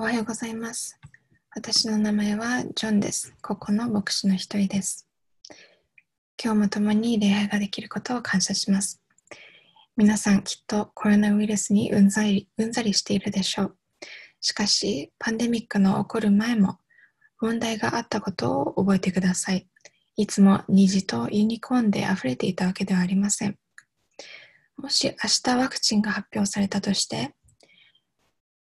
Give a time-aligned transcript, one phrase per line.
[0.00, 0.98] おはようございます。
[1.54, 3.34] 私の名前はジョンです。
[3.42, 5.06] ここの牧師の一人です。
[6.42, 9.02] 今日も共に礼拝ができることを感謝します。
[9.98, 13.76] 皆さんきっとコロナウイルスにうんざりうんざりしているでしょう。
[14.40, 16.78] しかし、パンデミックの起こる前も
[17.38, 19.68] 問題があったことを覚えてください。
[20.16, 23.58] いつも虹とユニコーンで溢れていたわけではありません。
[24.78, 25.14] もし明
[25.52, 27.34] 日ワクチンが発表されたとして、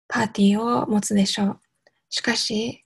[0.08, 1.60] パーティーを持つでしょう。
[2.08, 2.84] しかし、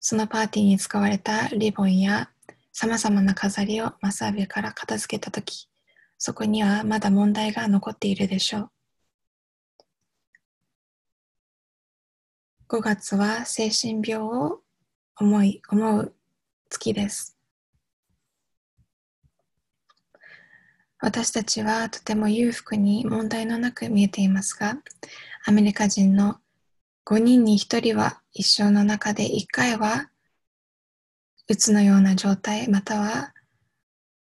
[0.00, 2.30] そのパーティーに使われたリボンや
[2.72, 5.68] 様々な飾りをマサービから片付けたとき、
[6.18, 8.70] そこにはまだ問題が残っているでしょう。
[12.68, 14.60] 5月は精神病を
[15.20, 16.14] 思い、思う
[16.70, 17.31] 月です。
[21.04, 24.76] 私たちはとても裕福に問題のなく見えていますが、
[25.44, 26.36] アメリカ人の
[27.04, 30.10] 5人に1人は一生の中で1回は
[31.48, 33.34] うつのような状態または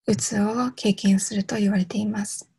[0.07, 2.49] うつを経験すると言われています。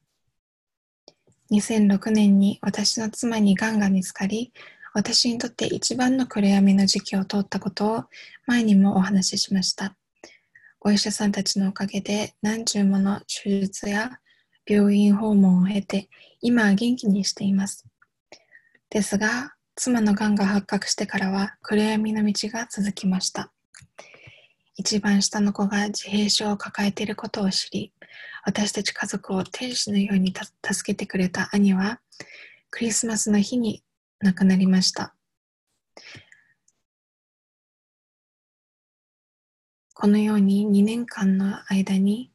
[1.50, 4.52] 2006年に私の妻にがんが見つかり、
[4.92, 8.04] 私にとって一番の暗闇の時期を通ったことを
[8.46, 9.96] 前にもお話ししました。
[10.86, 14.20] お医者さんたちのおかげで何十もの手術や
[14.66, 16.10] 病院訪問を経て
[16.42, 17.86] 今は元気にしています。
[18.90, 23.50] ですが、妻のがんが発覚してからは暗闇の道が続きました。
[24.76, 27.94] 一番下の子が自閉症を抱えていることを知り、
[28.44, 32.00] 私たち家族を天使のように助けてくれた兄は、
[32.68, 33.82] クリスマスの日に
[34.20, 35.14] 亡くなりました。
[39.96, 42.32] このように2年間の間に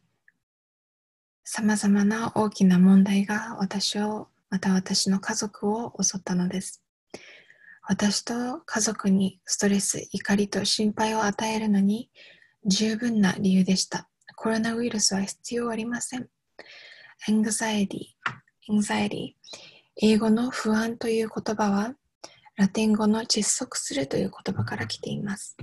[1.43, 6.81] 様々な大きな問題が私をまた私の家族を襲ったのです。
[7.83, 12.09] 私と家族にストレス、怒りと心配を与えるのに
[12.65, 14.07] 十分な理由でした。
[14.37, 16.29] コロナウイルスは必要ありません。
[17.27, 18.15] anxiety,
[18.69, 19.33] anxiety
[19.97, 21.93] 英語の不安という言葉は
[22.55, 25.57] ラテン語の窒息するという言葉から来ています。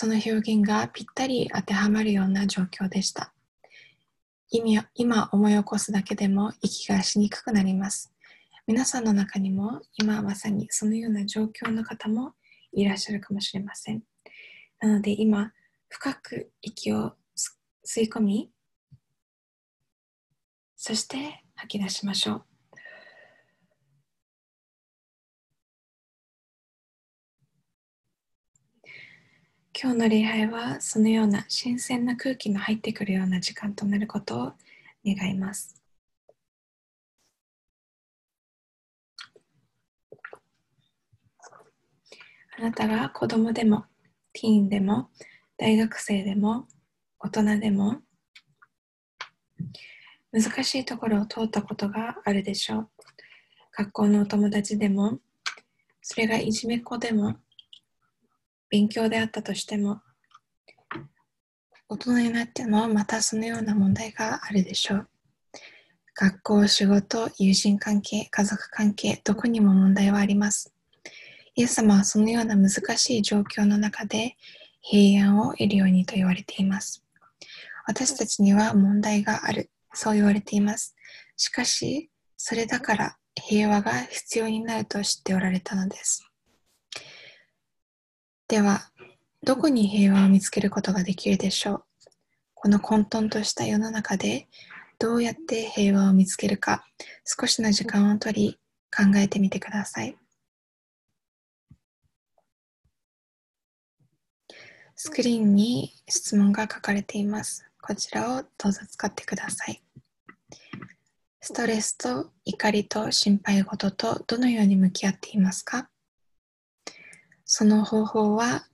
[0.00, 3.32] その表現がぴったり当てはまるような状況でした。
[4.48, 4.62] 意
[4.94, 8.14] 今思い起こすだけでも息がしにくくなります。
[8.68, 12.34] 皆さんの中にも今まさにそのような状況の方も
[12.72, 14.04] いらっしゃるかもしれません。
[14.78, 15.52] なので今
[15.88, 17.14] 深く息を
[17.84, 18.52] 吸い込み、
[20.76, 22.47] そして吐き出しましょう。
[29.80, 34.52] 今日の礼拝はそのような新鮮な空気の入ってくるような時間となることを
[35.06, 35.80] 願います。
[42.58, 43.84] あなたが子供でも、
[44.32, 45.10] ティーンでも、
[45.56, 46.66] 大学生でも、
[47.20, 47.98] 大人でも、
[50.32, 52.90] 難しいところを通ったことがあるでしょう。
[53.76, 55.20] 学校のお友達でも、
[56.02, 57.36] それがいじめっ子でも、
[58.70, 60.00] 勉強であったとしても、
[61.88, 65.08] 大人になってもまたそのような問題があるでしょう。
[66.14, 70.74] 学校、仕事、友人関係、家族関係、どこにも問題はあります。
[71.54, 74.36] イエス様はそのような難しい状況の中で
[74.80, 77.04] 平安を得るようにと言われています。
[77.86, 79.70] 私たちには問題がある。
[79.94, 80.94] そう言われています。
[81.36, 86.27] しかし、それだから平和が必要になると知っておられたのです。
[88.48, 88.90] では、
[89.42, 91.84] どこに平和を見つけることができるでしょう？
[92.54, 94.48] この混沌とした世の中で
[94.98, 96.86] どうやって平和を見つけるか
[97.26, 98.58] 少しの時間をとり
[98.90, 100.16] 考えてみてください。
[104.96, 107.66] スクリーンに質問が書かれています。
[107.82, 109.82] こちらをどうぞ使ってください。
[111.42, 115.90] ストレスと怒りと心配事とどのように向き合っていますか？
[117.50, 118.66] その方法は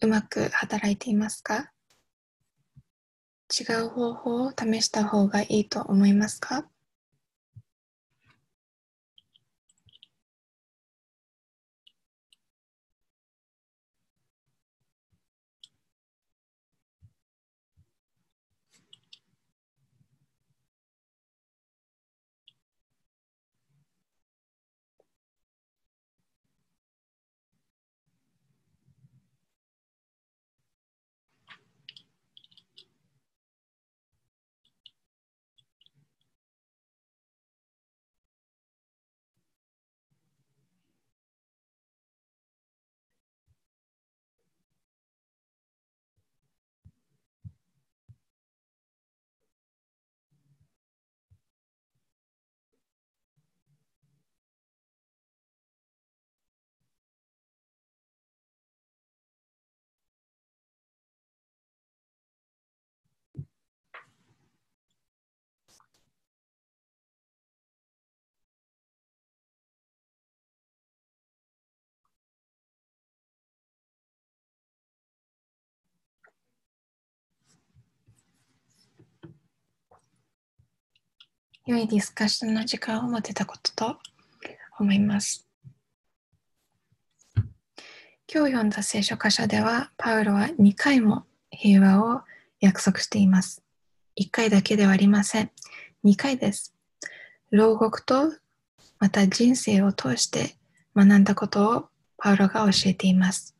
[0.00, 1.72] うまく働いていますか？
[3.50, 6.64] 違う方法を試した方がいいと思いますか？
[81.66, 83.96] 良いディスカッションの時間を持てたことと
[84.78, 85.48] 思います。
[87.34, 87.46] 今
[88.26, 92.20] 日読んだ聖書箇所では、パウロは2回も平和を
[92.60, 93.62] 約束しています。
[94.20, 95.50] 1回だけではありません。
[96.04, 96.74] 2回です。
[97.50, 98.30] 牢獄と
[98.98, 100.56] また人生を通して
[100.94, 101.88] 学んだことを
[102.18, 103.56] パウロが教えています。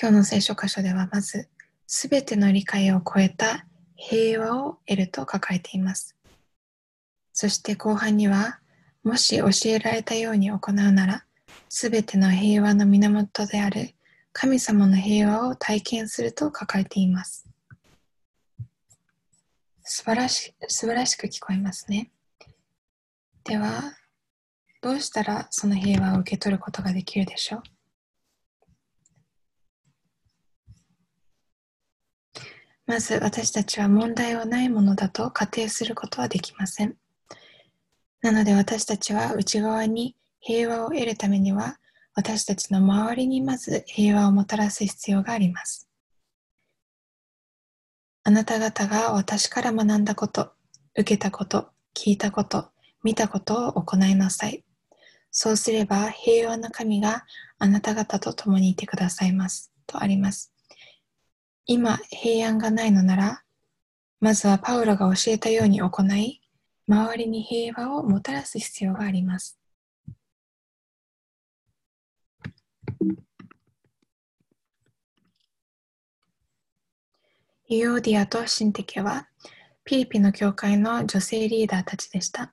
[0.00, 1.50] 今日の聖書箇所ではまず、
[1.86, 6.16] すべての理解を超えた平和を得ると書かれています。
[7.32, 8.60] そして後半には、
[9.02, 11.24] もし教えられたように行うなら、
[11.68, 13.94] すべての平和の源である
[14.32, 17.48] 神様の平和を体験すると書かれています。
[19.82, 22.10] 素晴らし素晴らしく聞こえますね。
[23.44, 23.94] では、
[24.82, 27.62] どうしたらその平和を受け取ることができるでしょう？
[32.86, 36.96] まず私たちは問題はないものだと仮定することはできません。
[38.22, 41.78] なので私たちは内側に平和を得るためには
[42.14, 45.88] 私たちの周りにまず平和をもたらす必要があります。
[48.22, 50.52] あなた方が私から学んだこと、
[50.96, 52.70] 受けたこと、聞いたこと、
[53.04, 54.64] 見たことを行いなさい。
[55.30, 57.24] そうすれば平和な神が
[57.58, 59.72] あなた方と共にいてくださいます。
[59.86, 60.55] とあります。
[61.68, 63.42] 今平安がないのなら、
[64.20, 66.40] まずはパウロが教えたように行い、
[66.86, 69.58] 周りに平和をもたらす必要があります。
[77.68, 79.26] ユオーディアとシンテケは、
[79.82, 82.52] ピリピの教会の女性リーダーたちでした。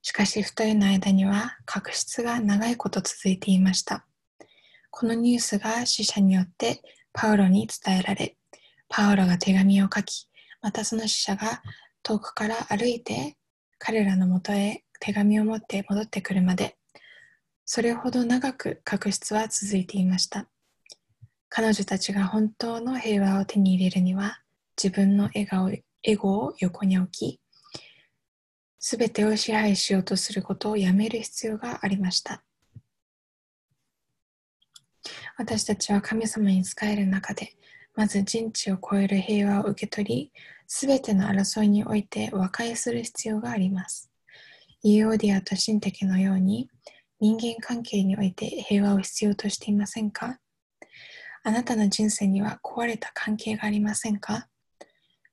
[0.00, 4.06] しかし、二人の間には確執が長いこと続いていました。
[4.90, 8.36] このニュースが死者によってパウロに伝えられ、
[8.96, 10.28] パウロが手紙を書き、
[10.62, 11.64] またその使者が
[12.04, 13.36] 遠くから歩いて
[13.76, 16.76] 彼らのもとへ手紙を持って戻ってくるまで、
[17.64, 20.46] それほど長く確執は続いていました。
[21.48, 24.38] 彼女たちが本当の平和を手に入れるには、
[24.80, 25.72] 自分の笑顔
[26.04, 27.40] エゴを横に置き、
[28.78, 32.44] すべてを支配しようとすることをやめる必要がありました。
[35.36, 37.56] 私たちは神様に仕える中で
[37.96, 40.32] まず人知を超える平和を受け取り、
[40.66, 44.10] すべての争いにおいて和解する必要があります。
[44.82, 46.68] イオーディアと神的のように、
[47.20, 50.38] 人間関係において平和を必要としていませんか？
[51.44, 54.48] あなたの人生には壊れた関係がありませんか？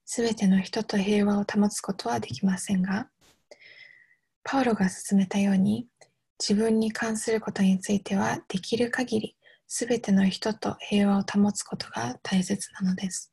[0.06, 3.10] すべての人と平和を保つことはできませんが、
[4.44, 5.88] パウロが進めたように、
[6.40, 9.36] 自分に関することについてはできる限り
[9.74, 13.32] すべての人と平和を保つことが大切なのです。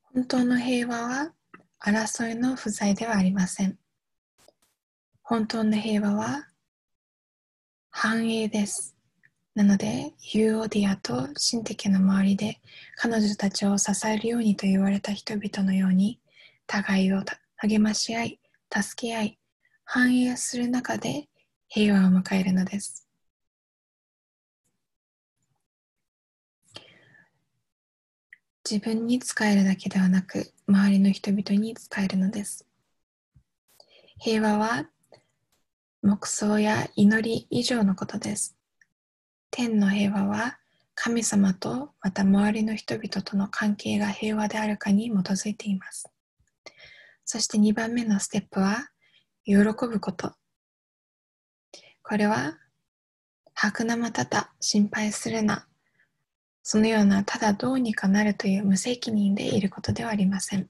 [0.00, 1.34] 本当の平和は
[1.78, 3.78] 争いの不在ではありません。
[5.22, 6.48] 本当の平和は
[7.90, 8.96] 繁栄です。
[9.54, 12.62] なので、ユーオディアと神的の周りで
[12.96, 16.18] 彼女たちを支えるようにと言われた人々のように、
[16.66, 17.22] 互いを
[17.58, 18.40] 励まし合い、
[18.82, 19.38] 助け合い、
[19.84, 21.28] 繁栄する中で
[21.68, 23.06] 平和を迎えるのです。
[28.68, 32.66] 自分に使えるだけではなく、周りの人々に使えるのです。
[34.18, 34.88] 平和は
[36.02, 38.56] 黙想や祈り以上のことです。
[39.50, 40.58] 天の平和は
[40.94, 46.13] 神様とまた周りの人々との関係が平和であるかに基づいています。
[47.24, 48.88] そして2番目のステップは
[49.44, 50.34] 喜ぶこと。
[52.02, 52.58] これは、
[53.54, 55.66] 白生たた、心配するな。
[56.62, 60.68] そのような、ただどうにかなるという無責任でいることではありません。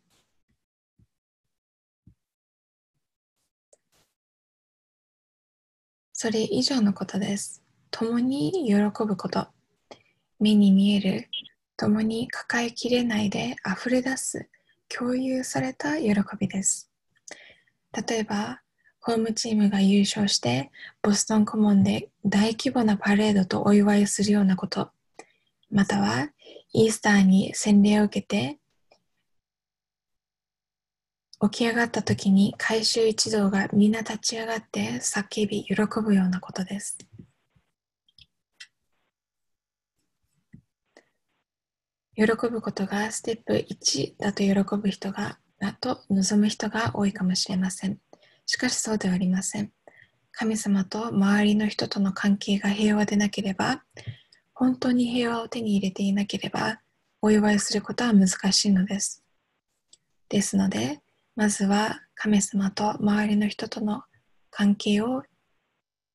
[6.12, 7.62] それ以上のことです。
[7.90, 9.48] 共に喜ぶこと。
[10.38, 11.28] 目に見える、
[11.76, 14.48] 共に抱えきれないで溢れ出す、
[14.96, 16.90] 共有された喜びです。
[18.08, 18.60] 例えば、
[19.00, 20.70] ホームチームが優勝して
[21.02, 24.90] ボストンコモンで大規模なパレードとお祝いするようなこと、
[25.70, 26.30] または
[26.72, 28.58] イースターに洗礼を受けて
[31.40, 36.96] 起き上がった時に回収一同が皆立ち上がって叫び喜ぶようなことです。
[42.16, 47.98] 喜ぶことがステップ1だと喜ぶ人が、だと望む人が多いかもしれません。
[48.46, 49.72] しかしそうではありません。
[50.30, 53.82] 神様と周りの人との関係が平和でなければ、
[54.52, 56.80] 本当に平和を手に入れていなければ、
[57.20, 59.24] お祝いすることは難しいのです。
[60.28, 61.00] ですので、
[61.36, 64.02] まずは神様と周りの人との
[64.50, 65.22] 関係を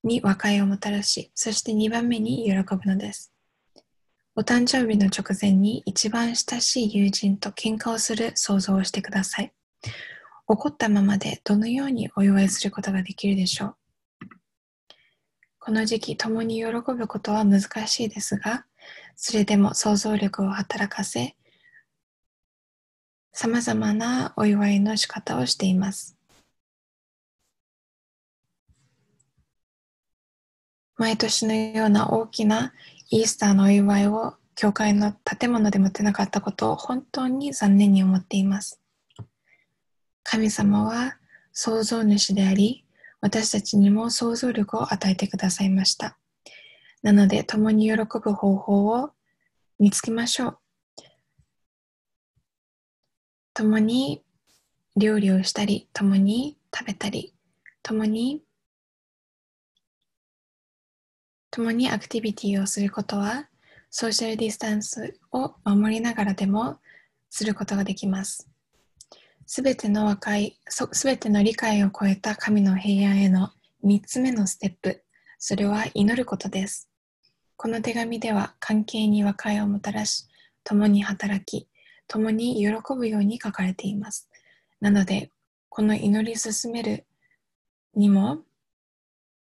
[0.03, 3.34] に和解をもたらし、そして2番目に喜ぶのです。
[4.39, 9.51] お誕生日の直前に一番親しい友人と喧嘩をする想像をしてください。
[10.48, 13.75] 怒ったままでどのようにお祝いすることができるでしょう
[15.60, 18.65] この時期、共に喜ぶことは難しいですが、
[19.17, 21.36] それでも想像力を働かせ、
[23.34, 26.15] 様々なお祝いの仕方をしています。
[30.96, 32.72] 毎年のような大きな
[33.12, 38.80] イースターのお祝いを教会の建物で持てなかったことを本当に残念に思っています。
[40.22, 41.18] 神様は
[41.51, 42.86] 創造主であり、
[43.20, 46.20] 私たちにも想像力を与えてくださいました。
[47.01, 49.10] なので、共に喜ぶ方法を
[49.80, 50.58] 見つけましょう。
[53.56, 54.24] 共に
[54.96, 57.34] 料理をしたり、共に食べたり、
[57.82, 58.44] 共に
[61.60, 63.50] 共にアクティビティをすることは、
[63.89, 66.78] ソーシャルディスタンスを守りながらでも
[67.30, 68.50] することができます。
[69.46, 73.50] すべての和解、すべての理解を超えた神の平安への
[73.84, 75.04] 3つ目のステップ、
[75.38, 76.89] それは祈ることです。
[77.58, 80.28] この手紙では関係に和解をもたらし、
[80.63, 81.68] 共に働き、
[82.08, 84.30] 共に喜ぶように書かれています。
[84.80, 85.30] なので、
[85.68, 87.06] この祈り進める
[87.96, 88.44] にも、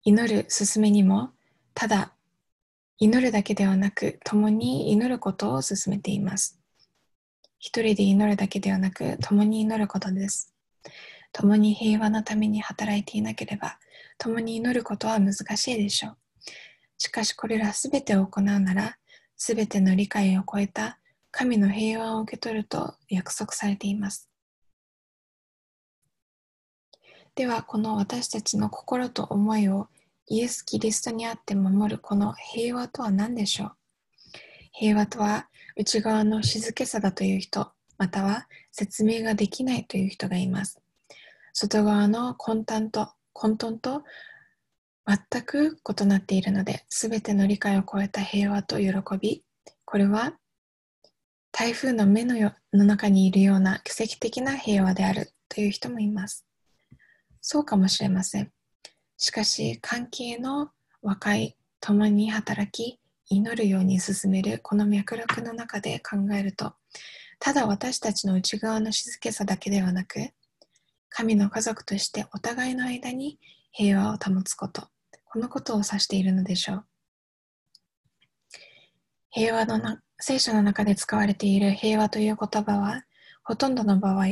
[0.03, 1.31] 祈る進めにも、
[1.73, 2.13] ただ
[2.99, 6.59] 祈るだけではなく、共に祈ることを進めています。
[7.59, 10.53] 一人で祈るだけではなく、共に祈ることです。
[11.33, 13.77] 共に平和のために働いていなければ、
[14.17, 16.17] 共に祈ることは難しいでしょう。
[16.97, 18.97] しかしこれらすべてを行うなら、
[19.35, 20.99] すべての理解を超えた
[21.31, 24.29] 神の平和を受け取ると約束されています。
[27.35, 29.89] では、この私たちの心と思いを
[30.27, 33.71] イエス・キリストにあって守るこの平和とは何でしょう？
[34.71, 40.79] 平和とは内側の静けさだという人、または説明ができないという人がいます。
[41.53, 44.03] 外側の混沌と混沌と
[45.05, 49.43] 全く異なっているので、すべての理解を超えた平和と喜び、
[49.83, 50.33] これは
[51.51, 56.47] 台風の目のよの中にいるような奇跡的な平和であるという人もいます。
[57.41, 58.52] そうかもしれません。
[59.23, 62.99] しかし、関係の和解、共に働き、
[63.29, 66.73] 祈るように進めるこの脈絡の中で考えると
[67.39, 70.19] ただ私たちの内側の静けさだけではなく
[71.09, 73.39] 神の家族としてお互いの間に
[73.71, 74.87] 平和を保つこと
[75.25, 76.85] このことを指しているのでしょう。
[79.31, 83.03] 平和のな聖書の中で使われている平和という言葉は
[83.43, 84.25] ほとんどの場合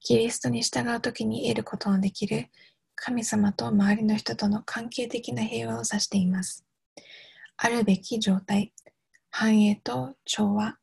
[0.00, 2.48] キリストに従う時に得ることのできる
[3.00, 6.64] 神様と周りの人との関係的な平和を指しています
[7.60, 8.72] あるべき状態、
[9.30, 10.76] 繁栄と調和、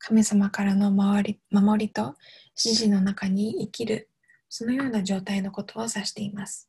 [0.00, 2.16] 神様からの守り守りと
[2.60, 4.10] 指示の中に生きる、
[4.48, 6.68] そのような状態のことを指しています。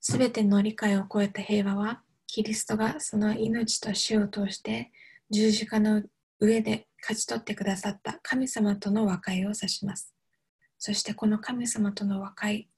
[0.00, 4.92] すべての理解を超えた平和は、キリストがその命と死を通して
[5.30, 6.04] 十字架の
[6.38, 10.14] 上で勝ち取ってくださった神様との和解を指します。
[10.78, 12.68] そしてこの神様との和解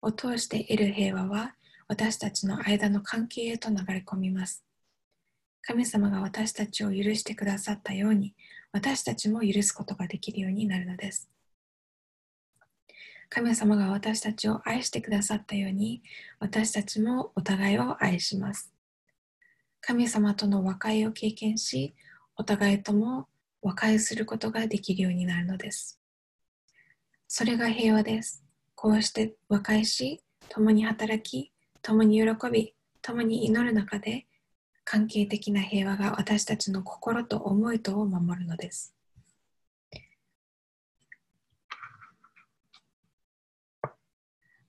[0.00, 1.54] を通して得る平和は
[1.88, 4.64] 私たちの間の関係へと流れ込みます。
[5.62, 8.34] 神様が私たちを許してくださったように、
[8.72, 11.28] 私たちも許すことができるようになるのです。
[13.28, 16.02] 神様が私たちを愛してくださったように、
[16.38, 18.72] 私たちもお互いを愛します。
[19.80, 21.94] 神様との和解を経験し、
[22.36, 23.26] お互いとも
[23.62, 26.00] 和解することができるようになるのです。
[27.28, 28.44] それが平和です。
[28.74, 31.52] こうして和解し、共に働き、
[31.82, 34.26] 共に喜び、共に祈る中で、
[34.84, 38.94] 関係的な平和が私たちの心と思いとを守るのです。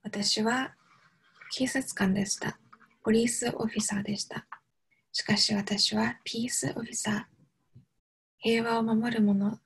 [0.02, 0.74] 私は
[1.54, 2.58] 警察官でした。
[3.04, 4.48] ポリースオフィサーでした。
[5.12, 7.24] しかし私はピースオフィサー、
[8.40, 9.60] 平和を守る者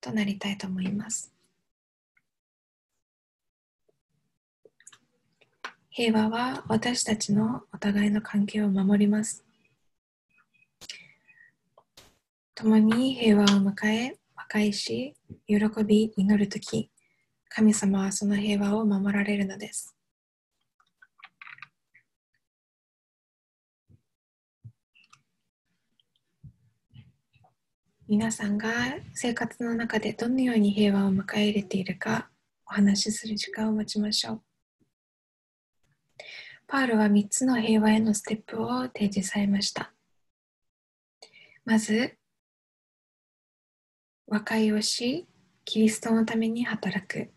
[0.00, 1.34] となりたいと思います。
[5.92, 9.44] 平和は私たちのお互いの関係を守ります。
[12.54, 15.16] 共に平和を迎え、和解し、
[15.48, 16.92] 喜び、祈るとき、
[17.48, 19.96] 神様はその平和を守られるのです。
[28.06, 28.70] 皆さんが
[29.12, 32.30] 生活の中でどのように平和を迎え入れているか
[32.64, 34.49] お話しする時間を持ちましょう。
[36.70, 39.92] パールは3つの平和へのステップを提示されました。
[41.64, 42.16] まず、
[44.28, 45.26] 和解をし、
[45.64, 47.32] キリストのために働く。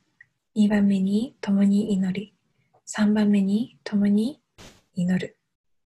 [0.56, 2.36] 2番目に共に祈り。
[2.86, 4.40] 3番目に共に
[4.94, 5.36] 祈る。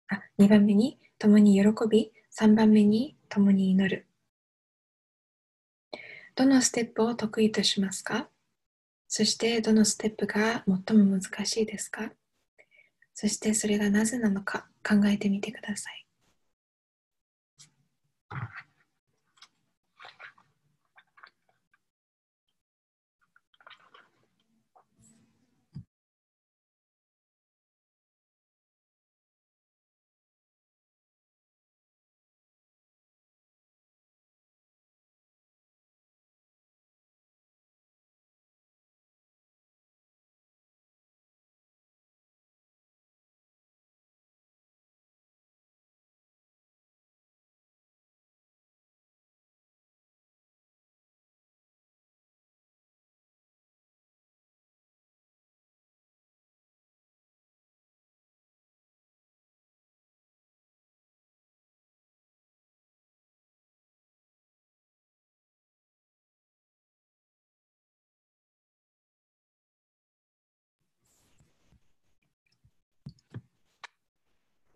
[0.07, 2.13] あ、2番目に共に喜び。
[2.39, 4.07] 3番目に共に祈る。
[6.37, 8.29] どのステップを得意としますか？
[9.09, 12.13] そしてどのステップが最も難しいですか？
[13.15, 16.07] そしてそれがなぜなのか考えてみてください。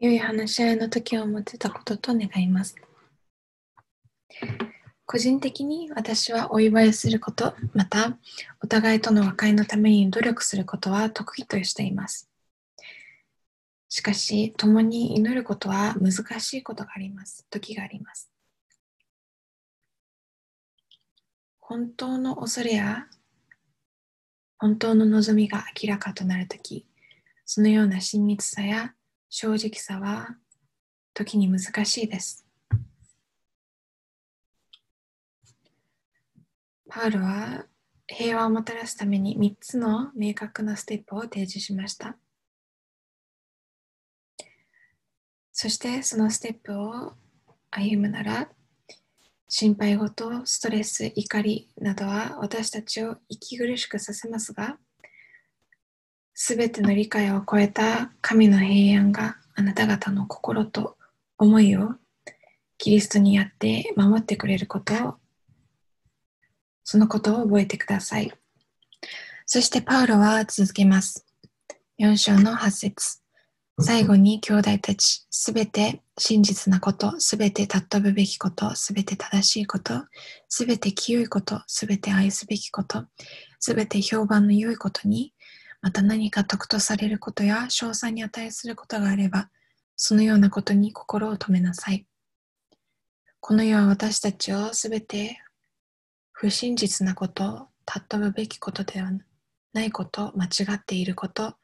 [0.01, 2.77] 良い話し合いの時を持てたことと願います。
[5.07, 8.17] 個人的に私はお祝いすること、また
[8.63, 12.31] お互いとの和解のために努力することは得意としています。
[13.89, 17.45] しかし、共に祈ることは難しいことがあります。
[17.51, 18.31] 時があります。
[21.59, 23.09] 本当の恐れや
[24.59, 26.87] 本当の望みが明らかとなるとき、
[27.45, 28.95] そのような親密さや
[29.31, 30.37] 正直さは
[31.15, 32.47] 時に難しいです。
[36.89, 37.67] パウルは
[38.07, 42.17] 平和をもたらすために3つの明確なステップを提示しました。
[45.53, 47.13] そしてそのステップを
[47.71, 48.49] 歩むなら
[49.49, 54.79] 心配事、ストレス、怒りなどは私たちを息苦しくさせますが
[56.41, 60.97] すべての理解を超えた神の平安があなた方の心と
[61.37, 61.97] 思いを
[62.79, 65.15] キリストにやって守ってくれることを
[66.85, 68.33] そのことを覚えてください。
[69.47, 71.27] そしてパウロは続けます。
[71.99, 73.19] 4章の8節
[73.81, 80.05] 最後に兄弟たち、すべて真実なこと、すべて尊ぶべきこと、すべて正しいこと、
[80.49, 83.07] すべて清いこと、すべて愛すべきこと、
[83.59, 85.33] すべて評判の良いことに
[85.81, 89.51] また何か得とされることや賞賛に値することがあれば、
[89.97, 92.07] そのようなことに心を止めなさい。
[93.41, 95.41] この世は私たちをすべて
[96.33, 99.11] 不真実なこと、尊ぶべきことでは
[99.73, 101.57] ないこと、間違っていること、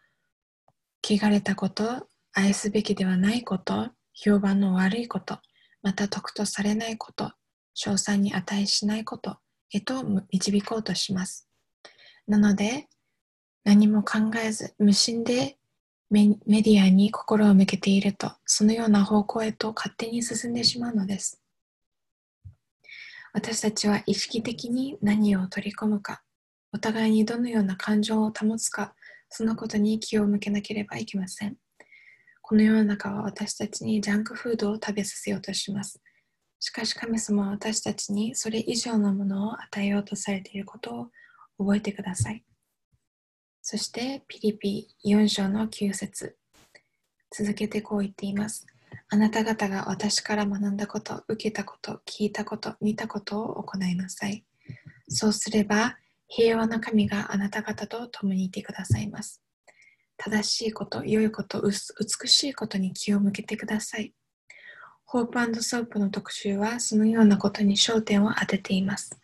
[1.03, 5.38] 汚れたこと、愛すべきではないこと、評判の悪いこと、
[5.83, 7.33] また得とされないこと、
[7.74, 9.37] 賞賛に値しないこと
[9.70, 11.48] へと導こうとします。
[12.27, 12.88] なので、
[13.64, 15.57] 何も考えず無心で
[16.11, 21.40] メディアに心を向けているとそのような方向へと勝手に進んでしまうのです。
[23.33, 26.22] 私たちは意識的に何を取り込むか
[26.72, 28.94] お互いにどのような感情を保つか
[29.29, 31.57] そのことに気を向けなければいけません。
[32.42, 36.00] この世の中は私たちにジャンクフードを食べさせようとします。
[36.61, 41.11] しかし神様は私たちにそれ以上のものを与えようとされていることを
[41.59, 42.44] 覚えてください。
[43.66, 46.37] そしてピリピ4章の9節
[47.35, 48.66] 続けてこう言っています。
[49.09, 54.44] あなた方が私から学んだこと、受けたこと、聞いたこと、見たことを行いなさい。
[55.09, 55.96] そうすれば、
[56.29, 59.42] 平和な神があなた方と共にいてくださいます。
[60.18, 64.12] 正しいこと、良いこと、美しいことに気を向けてください。
[65.07, 69.18] ホープソープの特集はそのようなことに焦点を当てています。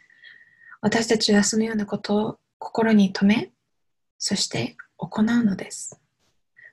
[0.81, 3.53] 私たちはそのようなことを心に留め、
[4.23, 5.99] そして行うのです。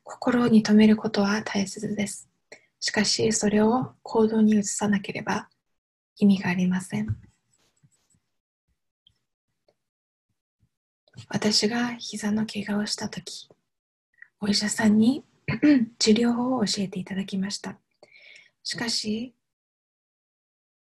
[0.04, 2.30] 心に留めることは大切です。
[2.82, 5.48] しかし、それを行動に移さなければ
[6.18, 7.18] 意味がありません。
[11.30, 13.50] 私が膝の怪我をしたとき、
[14.42, 15.24] お医者さんに
[15.98, 17.80] 治療法を教えていただきました。
[18.62, 19.34] しかし、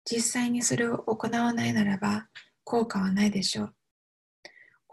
[0.06, 2.28] 実際にそれを行わないならば
[2.64, 3.76] 効果はないでしょう。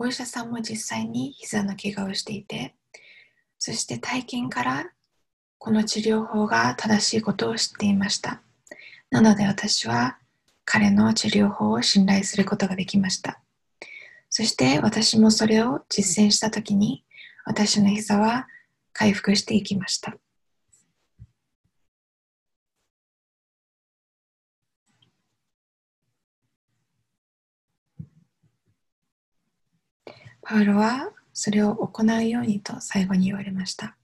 [0.02, 2.74] お医者さんも実際に膝の怪我をしていて、
[3.58, 4.92] そして体験から
[5.58, 8.40] この治療法が正しいことを知っていました。
[9.10, 10.16] なので私は
[10.64, 13.42] 彼の治療法を信頼することができました。
[14.30, 17.04] そして私もそれを実践したときに
[17.44, 18.48] 私の膝は
[18.94, 20.16] 回復していきました。
[30.42, 33.96] パウロはそれを行うようにと最後に言われました。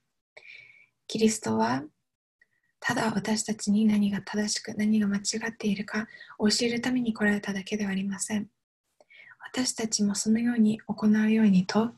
[1.09, 1.83] キリストは
[2.81, 6.07] ただ私たちに何が正しく何が間違っているか
[6.38, 8.49] 教えるために来られただけではありません。
[9.40, 11.90] 私たちもそのように行うようにと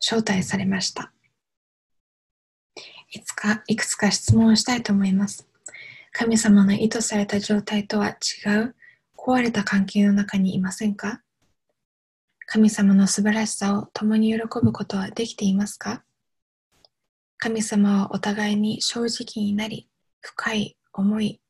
[0.00, 1.12] 招待されました。
[3.10, 5.46] いつかいくつか質問をしたいと思います。
[6.12, 8.74] 神様の意図された状態とは違う
[9.16, 11.22] 壊れた関係の中にいませんか？
[12.46, 16.04] 神様の素晴らしさを共に喜ぶことはできていますか？
[17.38, 19.88] 神様はお互いに正直になり、
[20.20, 21.40] 深い思い、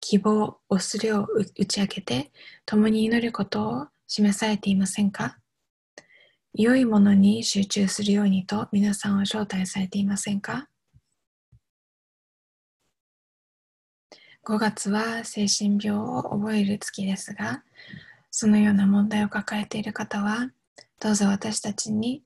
[0.00, 2.32] 希望、恐れを打ち明けて、
[2.64, 5.38] 共に祈ることを示されていませんか？
[6.54, 10.68] 良いものに集中するようにと皆さんを招待されていませんか
[14.44, 17.62] ？5月は精神病を覚える月ですが、
[18.40, 20.52] そのような問題を抱えている方は、
[21.00, 22.22] どうぞ私たちに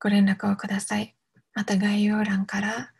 [0.00, 1.14] ご連絡をください。
[1.52, 2.90] また概要欄から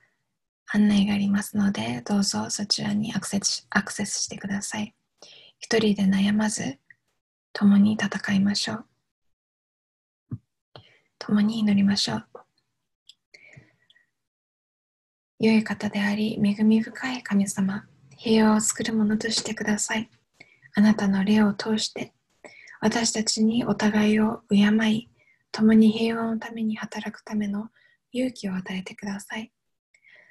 [0.70, 4.94] 案内がありますので、どうぞそちらにアクセスアクセスしてください。
[5.58, 6.78] 一人で悩まず、
[7.54, 8.86] 共に戦いましょう。
[11.18, 12.26] 共に祈りましょう。
[15.38, 17.86] 良い方であり、恵み深い神様。
[18.24, 20.08] 平和を作るものとしてください。
[20.76, 22.12] あなたの霊を通して、
[22.80, 24.58] 私たちにお互いを敬
[24.88, 25.08] い、
[25.50, 27.70] 共に平和のために働くための
[28.12, 29.50] 勇気を与えてください。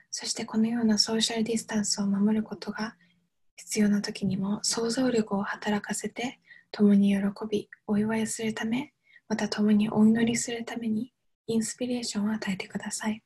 [0.09, 2.95] そしてこのようなソーシャルディスタンスを守ることが
[3.57, 6.39] 必要な時にも想像力を働かせて
[6.71, 7.17] 共に喜
[7.49, 8.93] び、お祝いするため、
[9.27, 11.11] また共にお祈りするために
[11.45, 13.21] インスピレーションを与えてください。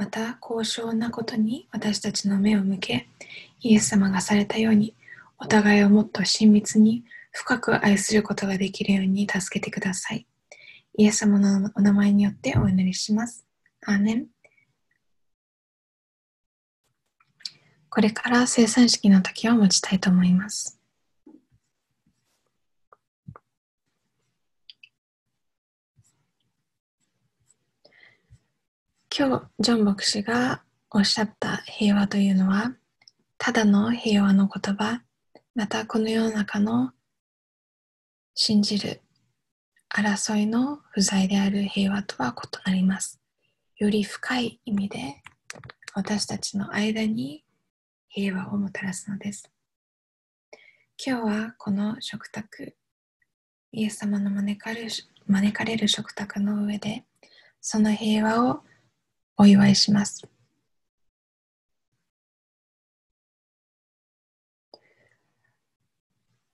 [0.00, 3.06] また高尚なことに私たちの目を向け、
[3.60, 4.94] イエス様がされたように、
[5.36, 10.26] お互いをもっと親密に深く愛することができるように助けてください。
[10.96, 13.44] イエス様のお名前によってお祈りします。
[13.84, 14.26] アーメン。
[17.90, 20.79] これから生産式の時を持ちたいと思います。
[29.22, 32.72] 今日、ジョン牧師がおっしゃった平和というのは、
[33.36, 35.02] ただの平和の言葉、
[35.54, 36.92] またこの世の中の
[38.34, 39.02] 信じる
[39.94, 43.20] 争いの不在である平和とは異なります。
[43.76, 45.16] より深い意味で
[45.94, 47.44] 私たちの間に
[48.08, 49.50] 平和をもたらすのです。
[50.96, 52.74] 今日はこの食卓、
[53.72, 54.90] イエス様の招かれる
[55.26, 57.04] 招かれる食卓の上で、
[57.60, 58.62] その平和を
[59.40, 60.28] お祝いします。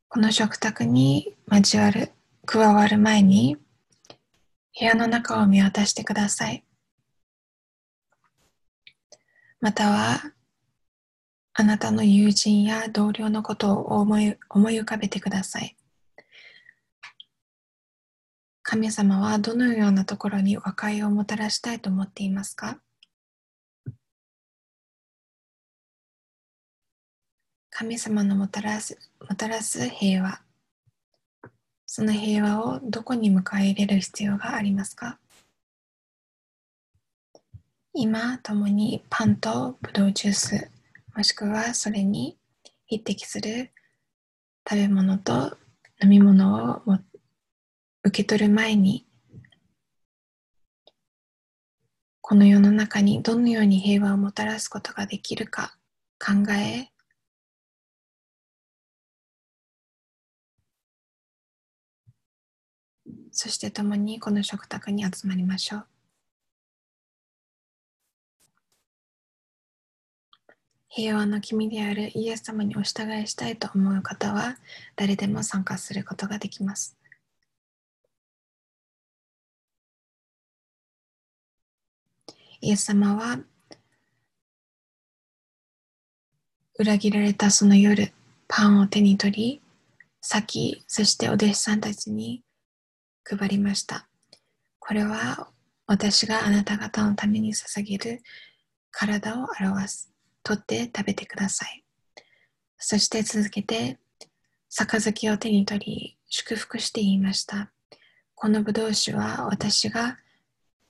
[0.07, 2.13] この食卓に交わる、
[2.45, 3.57] 加わる前に、
[4.79, 6.65] 部屋の中を見渡してください。
[9.61, 10.33] または、
[11.55, 15.77] あなたの友人や同僚のことを思い思い浮かべてください。
[18.69, 22.79] 神様はどのようなところに和解をもたらしたいと思っていますか？
[27.71, 28.99] 神様のもたらす
[29.31, 30.41] もたらす平和。
[31.87, 35.21] その平和をどこに迎え入れる必要がありますか？
[37.95, 40.71] 今共にパンとブドウジュース
[41.15, 42.37] もしくはそれに
[42.87, 43.71] 匹敵する
[44.69, 45.57] 食べ物と
[46.03, 47.16] 飲み物を持って
[48.07, 49.05] 受け取る前に
[52.21, 55.77] この世の中にどのように平和をもたらすことができるか
[56.25, 56.89] 考え
[63.33, 65.87] そして共にこの食卓に集まりましょう。
[70.89, 74.57] 平和の君であるイエス様にお従いしたいと思う方は
[74.95, 76.97] 誰でも参加することができます。
[82.67, 83.39] イエス様は
[86.77, 88.13] 裏切られたその夜、
[88.49, 89.63] パンを手に取り、
[90.21, 92.43] 先、そしてお弟子さんたちに
[93.23, 94.09] 配りました。
[94.81, 95.49] これは
[95.87, 98.23] 私があなた方のために捧げる
[98.91, 100.13] 体を表す。
[100.43, 101.85] 取って食べてください。
[102.79, 104.01] そして続けて、
[104.71, 107.71] 杯を手に取り、祝福して言いました。
[108.35, 110.19] この葡萄酒は私が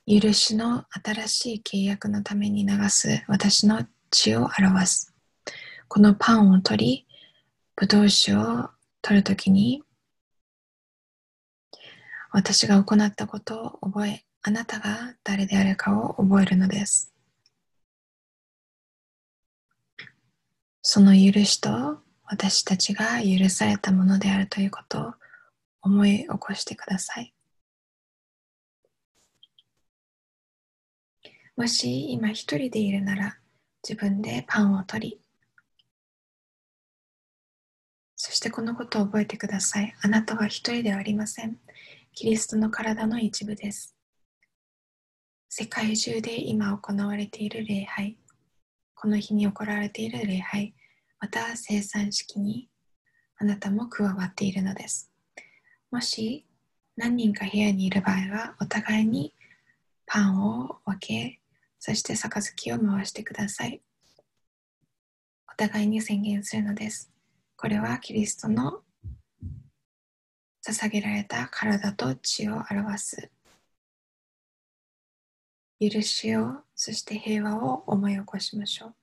[0.09, 5.13] 許しの新しい契約のために流す私の血を表す。
[5.89, 7.07] このパンを取り、
[7.75, 8.69] 葡萄酒を
[9.01, 9.83] 取るときに、
[12.31, 17.13] 私が行ったことを覚え、あなたが誰であるかを覚えるのです。
[20.81, 25.13] その許しと私たちが許されたものであるということを
[25.81, 27.33] 思い起こしてください。
[31.57, 33.37] もし今一人でいるなら
[33.83, 35.19] 自分でパンを取り
[38.15, 39.95] そしてこのことを覚えてください。
[40.01, 41.57] あなたは一人ではありません。
[42.13, 43.95] キリストの体の一部です。
[45.49, 48.17] 世界中で今行われている礼拝、
[48.95, 50.73] この日に行われている礼拝、
[51.19, 52.69] また生産式に
[53.37, 55.11] あなたも加わっているのです。
[55.91, 56.43] もし
[56.95, 59.33] 何人か部屋にいる場合はお互いに
[60.07, 61.36] パンを分け、
[61.87, 63.81] そして杯を回してください。
[65.49, 67.09] お互いに宣言するのです。
[67.55, 68.81] これはキリストの
[70.67, 73.31] 捧げられた体と血を表す
[75.79, 78.95] 許しを、そして平和を思い起こしましょう。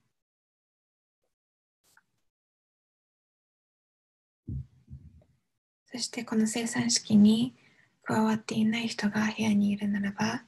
[5.86, 7.54] そしてこの生産式に
[8.02, 10.44] 加わっていない人が部屋にいるならば、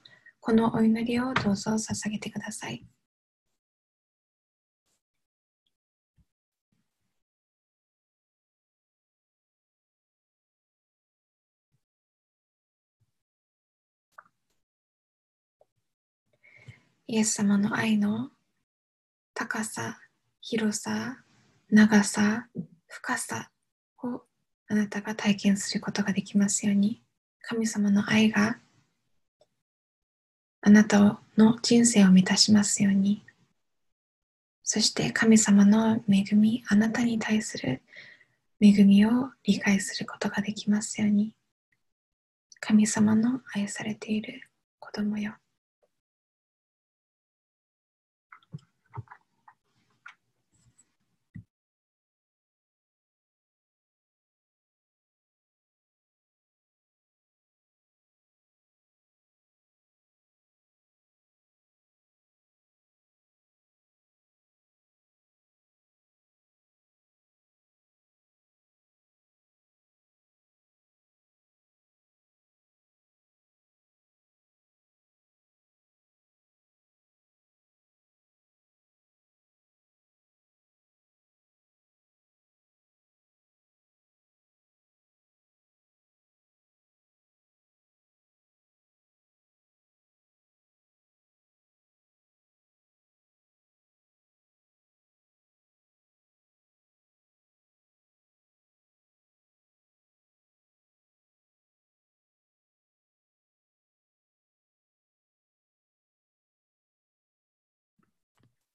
[0.47, 2.87] このお祈りをどうぞ捧げてください。
[17.09, 18.31] イエス様の愛の
[19.35, 19.99] 高さ、
[20.41, 21.25] 広さ、
[21.71, 22.47] 長さ、
[22.87, 23.51] 深さ
[24.05, 24.23] を
[24.69, 27.03] あなたが体験することができますように
[27.41, 28.61] 神様の愛が
[30.67, 33.23] あなたの人生を満たしますように。
[34.65, 37.83] そして神様の恵みあなたに対する
[38.61, 41.33] 恵みを理解することができますように。
[42.59, 44.51] 神様の愛されている
[44.81, 45.37] 子供よ。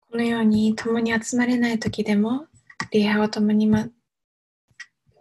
[0.10, 2.48] このように共に集まれない時でも
[2.92, 3.90] 礼拝を共に,、ま、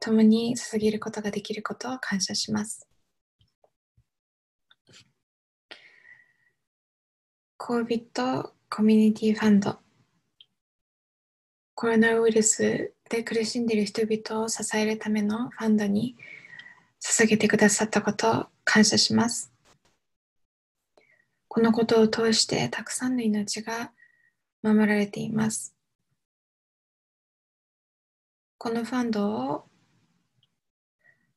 [0.01, 2.89] 共に捧げることができることを感謝します。
[7.59, 9.77] COVID コミュニティファンド
[11.75, 16.17] コロナウイルスで苦しんでいる人々を支えるためのファンドに
[17.03, 19.53] 捧げてくださったことを感謝します。
[21.49, 23.91] このことを通してたくさんの命が
[24.75, 25.75] 守られています。
[28.59, 29.65] このファンドを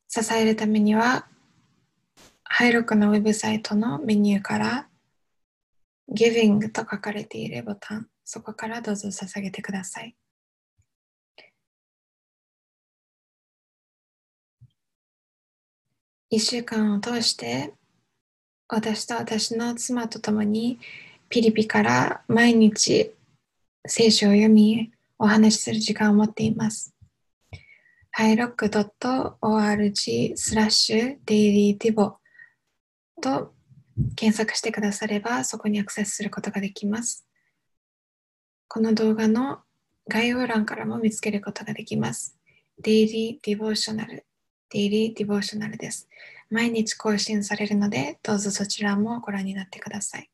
[0.07, 1.27] 支えるためには、
[2.43, 4.89] ハイロックのウェブサイトのメニューから
[6.11, 10.15] Giving と書かれているボタン、そこからどうぞ捧げてください。
[16.31, 17.73] 1週間を通して
[18.67, 20.79] 私と私の妻と共に
[21.27, 23.11] ピリピから毎日
[23.87, 26.93] 聖書を読み、お話しする時間を持っています。
[28.11, 32.17] ハイロック .org スラッシュデイリーティボ
[33.21, 33.53] と
[34.15, 37.25] 検索してくださればそこにアクセスすることができます。
[38.67, 39.59] この動画の
[40.07, 42.37] 概要欄からも見つけることができます。
[42.83, 44.23] Daily Devotional
[44.73, 46.07] Daily Devotional です。
[46.49, 50.29] 毎日更新されるので、どうぞそちらもご覧になってください。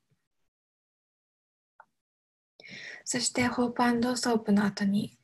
[3.06, 5.16] そして、ホープソープの後に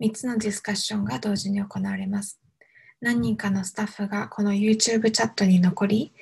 [0.00, 2.40] 3つのディスカッションが同時に行われます。
[3.00, 6.12] 何人かのスタッフがこの YouTube チャットに残り、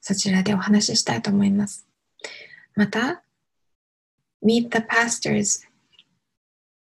[0.00, 1.86] そちらでお話ししたいと思います。
[2.74, 3.22] また、
[4.44, 5.64] Meet the Pastors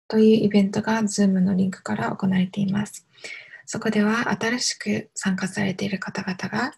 [0.09, 3.07] というイベントが Zoom のリンクから行われています。
[3.65, 6.73] そこでは新しく参加されている方々が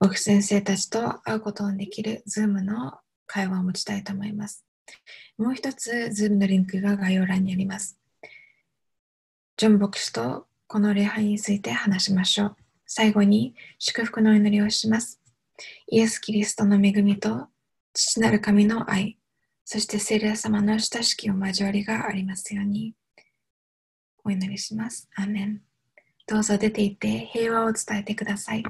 [0.00, 4.65] 僕先生たちと会うことのできる Zoom の会話を持ちたいと思います。
[5.38, 7.98] もう一つ Zoom のリンクが概要欄にあります。
[9.56, 12.56] ジョン牧師とこの礼拝について話しましょう。
[12.86, 15.20] 最後に祝福の祈りをします。
[15.88, 17.48] イエス・キリストの恵みと
[17.92, 19.18] 父なる神の愛、
[19.64, 22.94] そして聖霊様の親しきお交わりがありますように。
[24.24, 25.08] お祈りします。
[25.16, 25.62] アーメン。
[26.26, 28.62] どうぞ出て行って平和を伝えてください。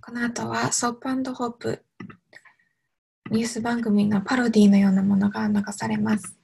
[0.00, 1.84] この後はソープホープ
[3.30, 6.36] ニュース番組のパロディのようなものが流されます。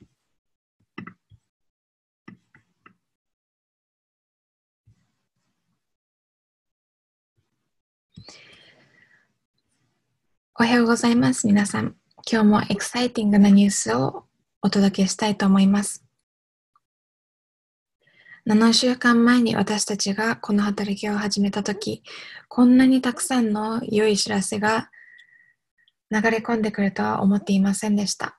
[10.55, 11.96] おはようございます、皆さん。
[12.31, 14.27] 今日もエキサイティングなニュースを
[14.62, 16.05] お届けしたいと思います。
[18.49, 22.05] 7週間前に私たちがこの働きを始めたとき、
[22.46, 24.88] こんなにたくさんの良い知らせが
[26.11, 28.38] 流れ込んでくるとは思っていませんでした。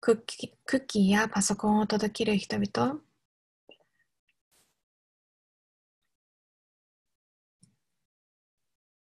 [0.00, 3.00] クッキークッキーやパソコンを届ける人々、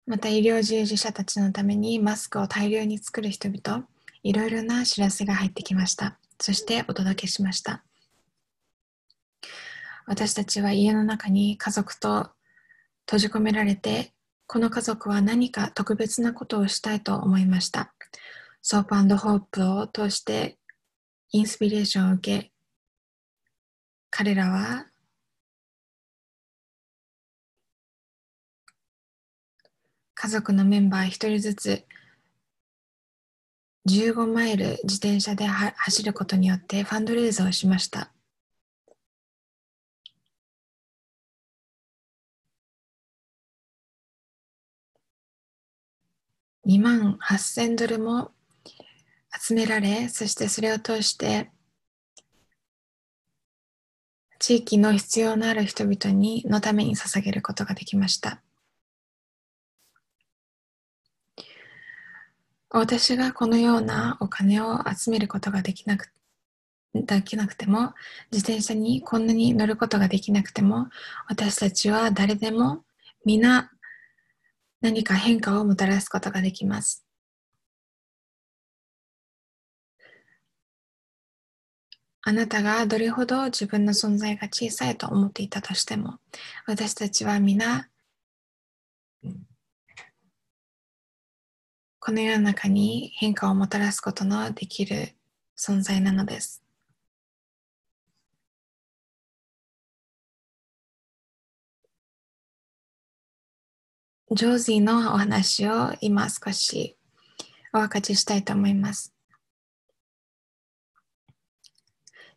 [0.05, 3.85] また医療従事者たちのためにマスクを大量に作る人々、
[4.23, 6.17] いろいろな知らせが入ってきました。
[6.39, 7.83] そしてお届けしました。
[10.05, 12.29] 私たちは家の中に家族と
[13.05, 14.13] 閉じ込められて、
[14.49, 17.93] この家族は何か特別なことをしたいと思いました。
[18.61, 20.57] ソープホープを通して
[21.31, 22.51] インスピレーションを受け、
[24.09, 24.87] 彼らは
[30.15, 31.85] 家族のメンバー一人ずつ
[33.89, 38.13] 15マイル自転車で走ることによってファンドレイズをしました。
[46.67, 48.31] 2万8000ドルも
[49.39, 51.49] 集められ、そしてそれを通して
[54.39, 58.41] 地域の必要のある人々にのために捧げることができました。
[62.69, 66.11] 私がこのようなお金を集めることができなく
[66.93, 67.93] できなくても、
[68.31, 70.87] 自転車にこんなに乗ることができなくても、
[71.27, 72.83] 私たちは誰でも
[73.23, 73.71] 皆
[74.81, 77.05] 何か変化をもたらすことができます。
[82.21, 86.19] あなたがどれほど自分の存在が小さいと思っていたとしても、
[86.65, 87.87] 私たちは皆
[92.07, 95.15] この世の中に変化をもたらすことのできる
[95.57, 96.63] 存在なのです。
[104.29, 106.97] ジョージーのお話を今少し
[107.73, 109.15] お分かちしたいと思います。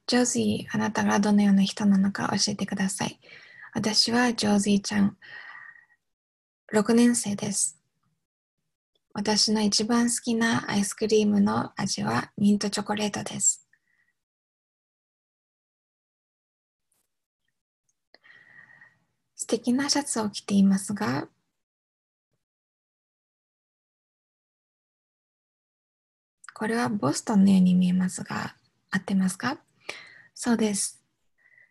[0.06, 3.18] ジョージー、あなたがどのような人なのか教えてください。
[3.74, 5.16] 私はジョージーちゃん、
[6.72, 7.76] 6年生です。
[9.12, 13.66] 私の一番好きなアイスクリームの味はミントチョコレートです。
[19.34, 21.28] 素敵なシャツを着ていますが、
[26.60, 28.54] これはボストンのように見えますが、
[28.90, 29.56] 合ってますか？
[30.34, 31.02] そうです。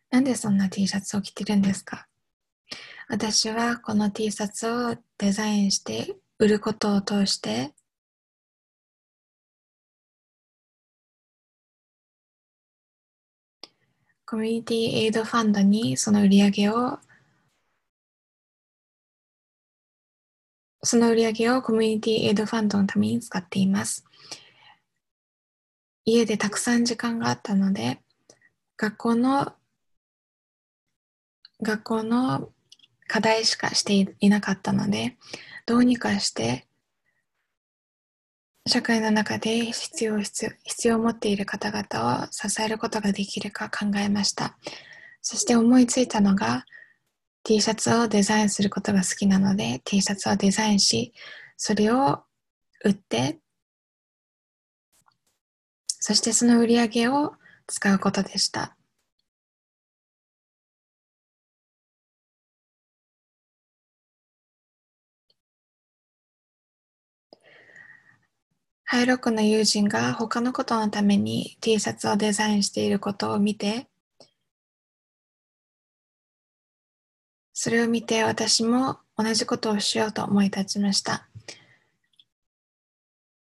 [0.10, 2.08] なんでそんな T シャツを着てるんですか？
[3.08, 7.76] 私はこの T シャツをデザインして売ることを通して
[14.26, 16.98] コミュニティエイドファンドにその売り上げを
[20.82, 24.04] その売り上げをコミュニティエイドファンドのために使っています。
[26.10, 28.01] 家でたくさん時間があったので、
[28.78, 29.53] 学校の
[31.62, 32.49] 学校の
[33.07, 35.18] 課題しかしていなかったので、
[35.66, 36.66] どうにかして
[38.68, 44.57] 社会の中で必要必要必要を持っている方々を支えることができるか考えました。
[45.22, 46.66] そして思いついたのが
[47.43, 51.14] T シャツをデザインすることが好きなので T シャツをデザインし
[51.57, 52.24] それを
[52.84, 53.39] 売って
[56.00, 57.34] そしてその売り上げを
[57.68, 58.76] 使うことでした。
[68.91, 73.88] ハイロックの友人が他のことのために T シャツをデザインしていることを見て、
[77.54, 81.28] それを見て私も同じことをしようと思い立ちました。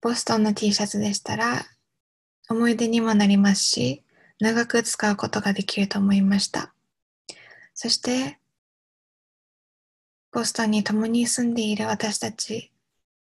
[0.02, 1.66] ボストンの T シャツでしたら
[2.50, 4.04] 思い出にもなりますし、
[4.40, 6.74] 長く使うことができると思いました。
[7.74, 8.40] そして、
[10.32, 12.72] ボストンに共に住んでいる私たち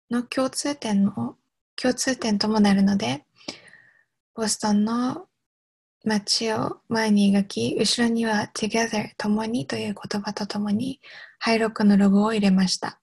[0.09, 1.36] の共通点の
[1.76, 3.26] 共通点ともなるので、
[4.34, 5.28] ボストンの
[6.05, 11.01] 街を前に描き、後ろには together 共にという言葉とともに
[11.38, 13.01] ハイロックのロゴを入れました。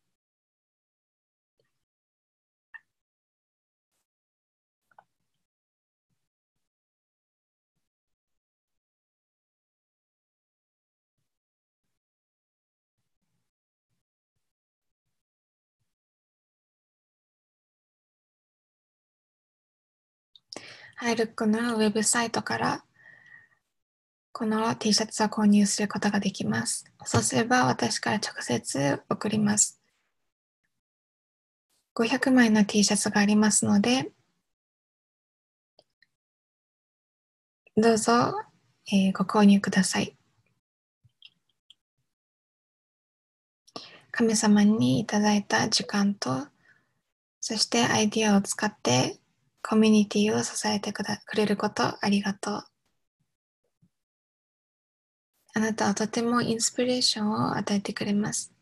[21.01, 22.85] ハイルックのウェブサイトから
[24.33, 26.87] この T シャツを購入することができます。
[27.05, 29.81] そうすれば私から直接送ります。
[31.95, 34.11] 500枚の T シャツがありますので、
[37.77, 38.35] どうぞ、
[38.93, 40.17] えー、ご購入ください。
[44.11, 46.49] 神様にいただいた時間と、
[47.41, 49.21] そしてアイディアを使って
[49.63, 52.65] コミュニティを支えてくだくれることありがとう。
[55.55, 58.53] あなたはとてもインスピレーションを与えてくれます。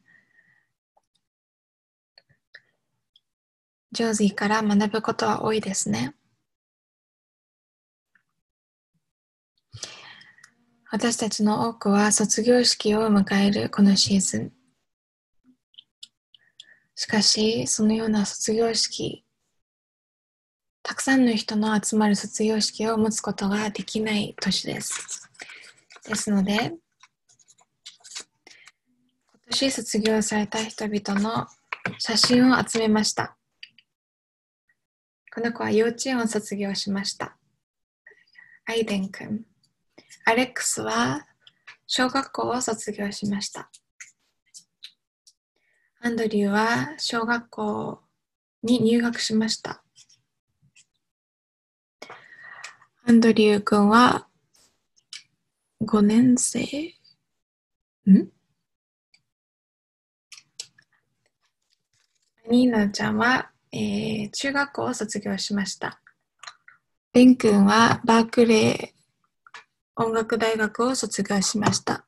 [3.93, 6.15] ジョーズィーから学ぶことは多いですね。
[10.91, 14.53] 私たちの多くは卒業式を迎えるこのシーズン。
[16.95, 19.26] しかし、そのような卒業式
[20.89, 25.29] たくさんの人の集まる卒業式を持つことができない年です。
[26.09, 26.79] ですので、今
[29.51, 31.49] 年卒業された人々の
[31.99, 33.37] 写真を集めました。
[35.35, 37.37] この子は幼稚園を卒業しました。
[38.67, 39.45] アイデン君。
[40.25, 41.27] アレックスは
[41.89, 43.73] 小学校を卒業しました。
[45.99, 48.03] アンドリューは小学校
[48.63, 49.83] に入学しました。
[53.09, 54.27] アンドリュー君は
[55.81, 56.59] 5年生？
[58.11, 58.29] ん？
[62.51, 66.01] ニーナちゃんは、えー、中学校を卒業しました。
[67.13, 72.05] ベン君はバークレー音楽大学を卒業しました。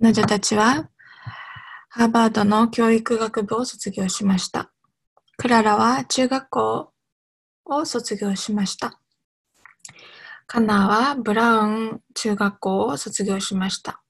[0.00, 0.88] 彼女たちは
[1.90, 4.72] ハーバードの教育学部を卒業しました。
[5.36, 6.92] クララは中学校
[7.66, 8.98] を卒業しました。
[10.46, 14.02] カナはブラウン中学校を卒業しました。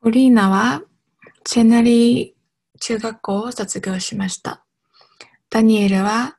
[0.00, 0.82] コリーナは
[1.44, 4.64] チェナリー中学校を卒業しました。
[5.50, 6.38] ダニエルは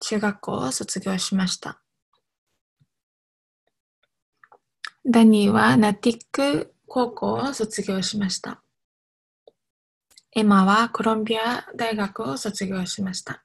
[0.00, 1.80] 中学校を卒業しました。
[5.06, 8.62] ダニーはナティック高校を卒業しました。
[10.34, 13.44] エマはコロンビア大学を卒業しました。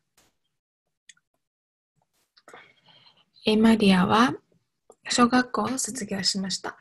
[3.46, 4.34] エマリアは
[5.10, 6.78] 小学校を卒業しました。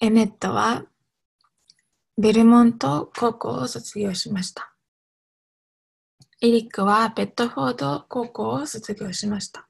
[0.00, 0.84] エメットは
[2.18, 4.74] ベルモント高校を卒業しました。
[6.42, 9.66] エリックはベッドフォード高校を卒業しました。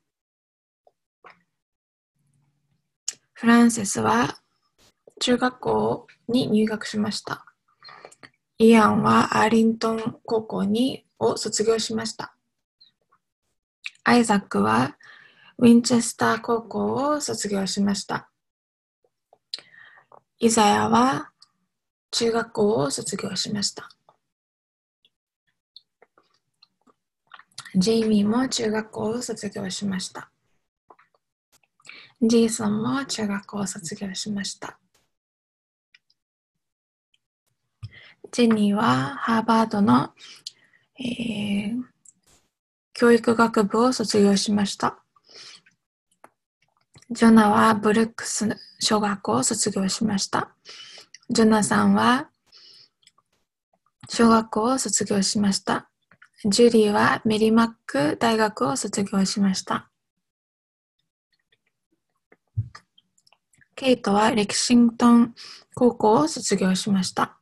[3.34, 4.38] フランセスは
[5.20, 7.46] 中学校に入学しました。
[8.59, 12.34] イアンはアーリントン高校にを卒業しました。
[14.09, 14.96] アイザックは
[15.59, 18.30] ウィンチェスター高校を卒業しました。
[20.38, 21.28] イザヤは
[22.11, 23.90] 中学校を卒業しました。
[27.74, 30.30] ジェイミーも中学校を卒業しました。
[32.22, 34.78] ジェイソンも中学校を卒業しました。
[38.32, 40.14] ジェニーはハーバードの
[41.00, 41.82] えー、
[43.01, 44.99] 教育学部を卒業しました。
[47.12, 50.51] ジョナはブルックス小学校を卒業しました。
[51.30, 52.28] ジョナさんは
[54.09, 55.88] 小学校を卒業しました。
[56.44, 59.88] ジュリーはメリマック大学を卒業しました。
[63.76, 65.34] ケイトはレキシントン
[65.76, 67.38] 高校を卒業しました。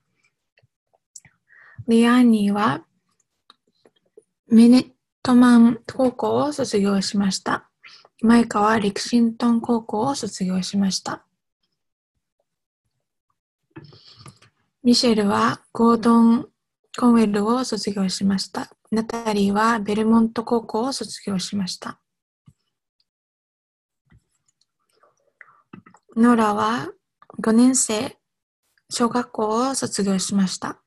[1.89, 2.85] リアーニーは
[4.49, 4.96] ミネッ
[5.27, 7.69] トマン高校を卒業しました。
[8.23, 11.27] マイカはレキシントン高校を卒業しました。
[14.85, 16.47] ミシェルはゴードン・
[16.97, 18.71] コンウェルを卒業しました。
[18.93, 21.99] ナタリーはベルモント高校を卒業しました。
[26.15, 26.93] ノラは
[27.43, 28.17] 5年生、
[28.89, 30.81] 小学校を卒業しました。